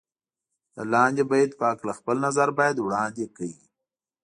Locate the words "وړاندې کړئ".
2.79-3.53